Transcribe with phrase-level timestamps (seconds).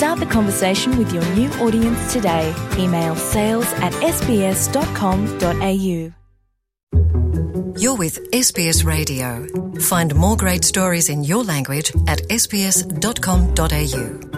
[0.00, 2.54] Start the conversation with your new audience today.
[2.78, 4.94] Email sales at sbs.com.au.
[7.76, 9.46] You're with SBS Radio.
[9.78, 14.29] Find more great stories in your language at sbs.com.au.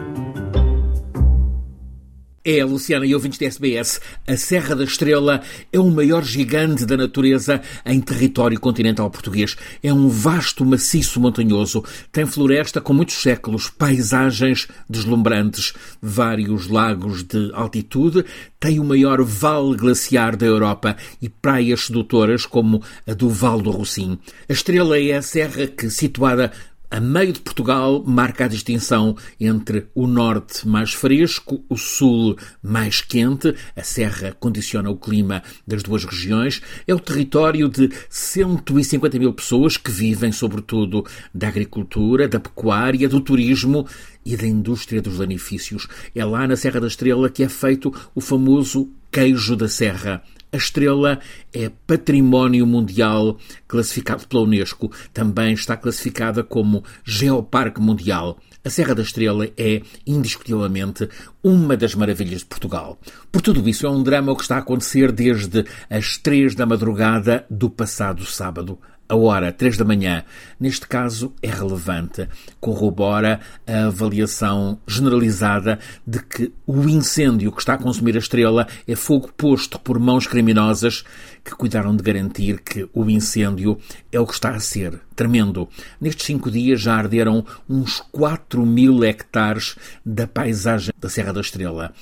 [2.44, 5.42] É, Luciana e ouvintes da SBS, a Serra da Estrela
[5.72, 9.56] é o maior gigante da natureza em território continental português.
[9.80, 17.52] É um vasto maciço montanhoso, tem floresta com muitos séculos, paisagens deslumbrantes, vários lagos de
[17.54, 18.24] altitude,
[18.58, 23.70] tem o maior vale glaciar da Europa e praias sedutoras como a do Val do
[23.70, 24.18] Rocim.
[24.48, 26.50] A Estrela é a serra que, situada
[26.92, 33.00] a meio de Portugal marca a distinção entre o norte mais fresco, o sul mais
[33.00, 33.54] quente.
[33.74, 36.60] A serra condiciona o clima das duas regiões.
[36.86, 43.22] É o território de 150 mil pessoas que vivem, sobretudo, da agricultura, da pecuária, do
[43.22, 43.88] turismo
[44.22, 45.88] e da indústria dos lanifícios.
[46.14, 50.22] É lá na Serra da Estrela que é feito o famoso queijo da serra.
[50.50, 51.20] A estrela
[51.52, 53.38] é património mundial
[53.68, 54.90] classificado pela Unesco.
[55.12, 58.38] Também está classificada como Geoparque Mundial.
[58.64, 61.08] A Serra da Estrela é, indiscutivelmente,
[61.42, 62.98] uma das maravilhas de Portugal.
[63.30, 66.64] Por tudo isso, é um drama o que está a acontecer desde as três da
[66.64, 68.78] madrugada do passado sábado
[69.12, 70.24] a hora 3 da manhã,
[70.58, 72.26] neste caso, é relevante.
[72.58, 78.96] Corrobora a avaliação generalizada de que o incêndio que está a consumir a estrela é
[78.96, 81.04] fogo posto por mãos criminosas
[81.44, 83.78] que cuidaram de garantir que o incêndio
[84.10, 84.98] é o que está a ser.
[85.14, 85.68] Tremendo.
[86.00, 89.76] Nestes cinco dias já arderam uns 4 mil hectares
[90.06, 91.92] da paisagem da Serra da Estrela.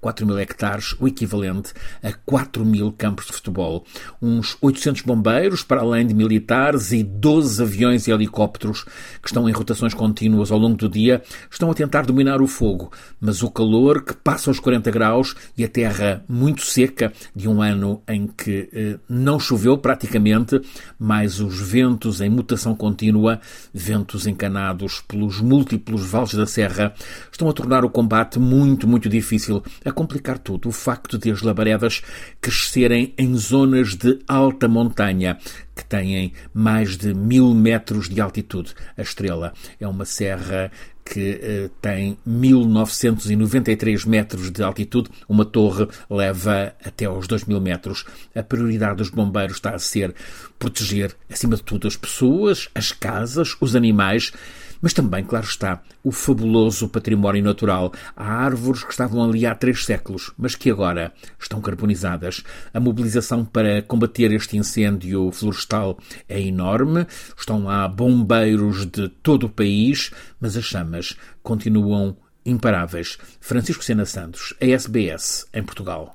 [0.00, 1.72] 4 mil hectares, o equivalente
[2.02, 3.84] a 4 mil campos de futebol.
[4.22, 8.84] Uns 800 bombeiros, para além de militares, e 12 aviões e helicópteros
[9.20, 12.92] que estão em rotações contínuas ao longo do dia, estão a tentar dominar o fogo.
[13.20, 17.60] Mas o calor, que passa aos 40 graus, e a terra muito seca, de um
[17.60, 20.60] ano em que eh, não choveu praticamente,
[20.98, 23.40] mais os ventos em mutação contínua,
[23.74, 26.94] ventos encanados pelos múltiplos vales da serra,
[27.32, 31.42] estão a tornar o combate muito, muito difícil a complicar tudo o facto de as
[31.42, 32.02] labaredas
[32.40, 35.38] crescerem em zonas de alta montanha,
[35.74, 38.74] que têm mais de mil metros de altitude.
[38.96, 40.70] A Estrela é uma serra
[41.08, 48.04] que eh, tem 1993 metros de altitude, uma torre leva até aos 2000 metros.
[48.34, 50.14] A prioridade dos bombeiros está a ser
[50.58, 54.32] proteger, acima de tudo, as pessoas, as casas, os animais
[54.80, 57.92] mas também, claro está, o fabuloso património natural.
[58.16, 62.44] Há árvores que estavam ali há três séculos, mas que agora estão carbonizadas.
[62.72, 65.98] A mobilização para combater este incêndio florestal
[66.28, 67.06] é enorme.
[67.36, 70.97] Estão lá bombeiros de todo o país, mas as chamas
[71.42, 73.18] continuam imparáveis.
[73.40, 76.14] Francisco Sena Santos, a SBS, em Portugal.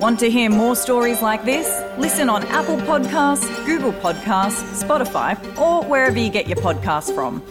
[0.00, 1.68] Want to hear more stories like this?
[1.98, 7.42] Listen on Apple Podcasts, Google Podcasts, Spotify, or wherever you get your podcasts from.